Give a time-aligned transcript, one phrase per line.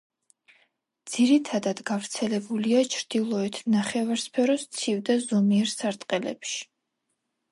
[1.15, 6.59] ძირითადად გავრცელებულია ჩრდილოეთ ნახევარსფეროს ცივ და ზომიერ სარტყელებში.